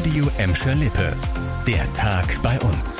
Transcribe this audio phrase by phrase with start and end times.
[0.00, 1.14] Radio Emscher Lippe.
[1.66, 2.98] Der Tag bei uns.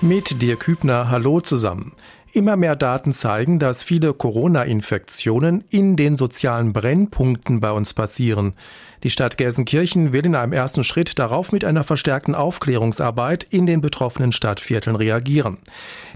[0.00, 1.92] Mit dir Kübner, hallo zusammen.
[2.32, 8.54] Immer mehr Daten zeigen, dass viele Corona-Infektionen in den sozialen Brennpunkten bei uns passieren.
[9.02, 13.80] Die Stadt Gelsenkirchen will in einem ersten Schritt darauf mit einer verstärkten Aufklärungsarbeit in den
[13.80, 15.56] betroffenen Stadtvierteln reagieren.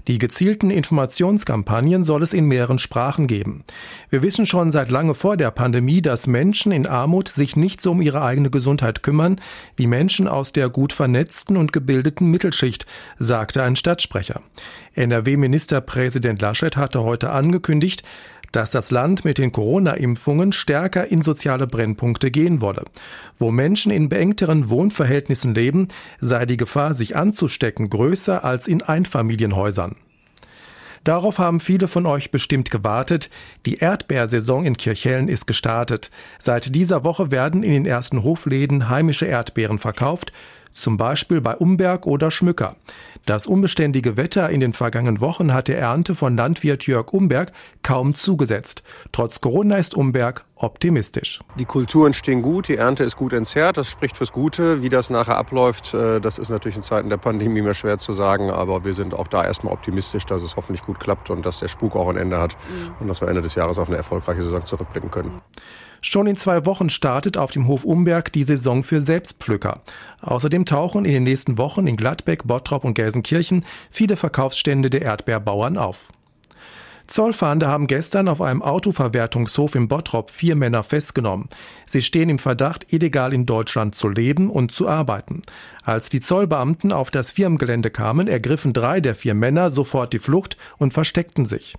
[0.07, 3.63] Die gezielten Informationskampagnen soll es in mehreren Sprachen geben.
[4.11, 7.91] Wir wissen schon seit lange vor der Pandemie, dass Menschen in Armut sich nicht so
[7.91, 9.41] um ihre eigene Gesundheit kümmern
[9.75, 12.85] wie Menschen aus der gut vernetzten und gebildeten Mittelschicht,
[13.17, 14.41] sagte ein Stadtsprecher.
[14.93, 18.03] NRW-Ministerpräsident Laschet hatte heute angekündigt,
[18.55, 22.85] dass das Land mit den Corona-Impfungen stärker in soziale Brennpunkte gehen wolle.
[23.37, 25.89] Wo Menschen in beengteren Wohnverhältnissen leben,
[26.21, 29.97] sei die Gefahr, sich anzustecken, größer als in Einfamilienhäusern.
[31.03, 33.29] Darauf haben viele von euch bestimmt gewartet.
[33.65, 36.09] Die Erdbeersaison in Kirchhellen ist gestartet.
[36.39, 40.31] Seit dieser Woche werden in den ersten Hofläden heimische Erdbeeren verkauft
[40.75, 42.75] zum Beispiel bei Umberg oder Schmücker.
[43.25, 48.13] Das unbeständige Wetter in den vergangenen Wochen hat der Ernte von Landwirt Jörg Umberg kaum
[48.13, 48.83] zugesetzt.
[49.11, 51.39] Trotz Corona ist Umberg optimistisch.
[51.57, 54.83] Die Kulturen stehen gut, die Ernte ist gut entzerrt, das spricht fürs Gute.
[54.83, 58.13] Wie das nachher abläuft, äh, das ist natürlich in Zeiten der Pandemie mehr schwer zu
[58.13, 61.59] sagen, aber wir sind auch da erstmal optimistisch, dass es hoffentlich gut klappt und dass
[61.59, 62.93] der Spuk auch ein Ende hat mhm.
[62.99, 65.41] und dass wir Ende des Jahres auf eine erfolgreiche Saison zurückblicken können.
[66.07, 69.81] Schon in zwei Wochen startet auf dem Hof Umberg die Saison für Selbstpflücker.
[70.21, 75.79] Außerdem tauchen in den nächsten Wochen in Gladbeck, Bottrop und Gelsenkirchen viele Verkaufsstände der Erdbeerbauern
[75.79, 76.09] auf.
[77.07, 81.49] Zollfahnder haben gestern auf einem Autoverwertungshof im Bottrop vier Männer festgenommen.
[81.85, 85.41] Sie stehen im Verdacht, illegal in Deutschland zu leben und zu arbeiten.
[85.83, 90.57] Als die Zollbeamten auf das Firmengelände kamen, ergriffen drei der vier Männer sofort die Flucht
[90.77, 91.75] und versteckten sich.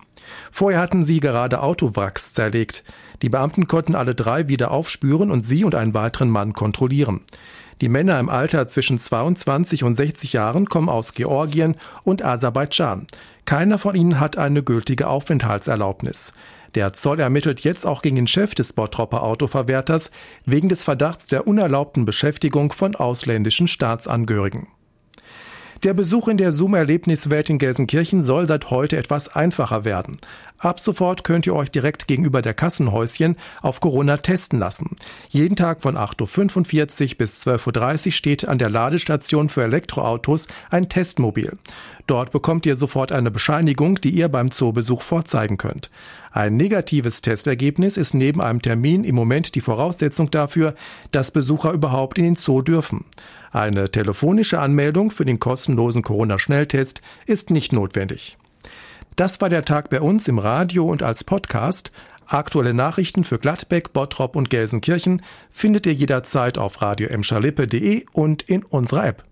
[0.51, 2.83] Vorher hatten sie gerade Autowracks zerlegt.
[3.21, 7.21] Die Beamten konnten alle drei wieder aufspüren und sie und einen weiteren Mann kontrollieren.
[7.81, 13.05] Die Männer im Alter zwischen 22 und 60 Jahren kommen aus Georgien und Aserbaidschan.
[13.45, 16.33] Keiner von ihnen hat eine gültige Aufenthaltserlaubnis.
[16.75, 20.11] Der Zoll ermittelt jetzt auch gegen den Chef des Bottropper Autoverwerters
[20.45, 24.67] wegen des Verdachts der unerlaubten Beschäftigung von ausländischen Staatsangehörigen.
[25.83, 30.17] Der Besuch in der Zoom-Erlebniswelt in Gelsenkirchen soll seit heute etwas einfacher werden.
[30.57, 34.95] Ab sofort könnt ihr euch direkt gegenüber der Kassenhäuschen auf Corona testen lassen.
[35.29, 40.89] Jeden Tag von 8.45 Uhr bis 12.30 Uhr steht an der Ladestation für Elektroautos ein
[40.89, 41.57] Testmobil.
[42.07, 45.91] Dort bekommt ihr sofort eine Bescheinigung, die ihr beim Zoobesuch vorzeigen könnt.
[46.31, 50.73] Ein negatives Testergebnis ist neben einem Termin im Moment die Voraussetzung dafür,
[51.11, 53.03] dass Besucher überhaupt in den Zoo dürfen.
[53.51, 58.37] Eine telefonische Anmeldung für den kostenlosen Corona-Schnelltest ist nicht notwendig.
[59.17, 61.91] Das war der Tag bei uns im Radio und als Podcast.
[62.25, 67.09] Aktuelle Nachrichten für Gladbeck, Bottrop und Gelsenkirchen findet ihr jederzeit auf radio
[68.13, 69.25] und in unserer App.